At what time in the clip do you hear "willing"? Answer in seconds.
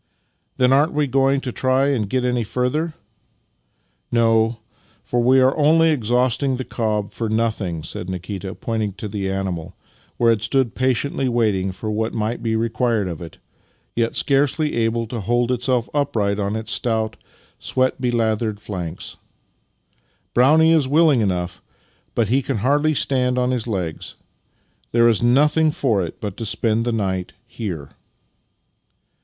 20.87-21.21